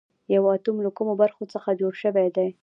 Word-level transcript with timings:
یو 0.33 0.43
اتوم 0.53 0.77
له 0.85 0.89
کومو 0.97 1.13
برخو 1.21 1.43
څخه 1.53 1.77
جوړ 1.79 1.93
شوی 2.03 2.27
دی 2.35 2.49